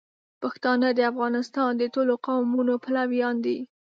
پښتانه 0.41 0.87
د 0.93 0.99
افغانستان 1.11 1.71
د 1.77 1.83
ټولو 1.93 2.13
قومونو 2.25 2.73
پلویان 2.83 3.35
دي. 3.45 3.57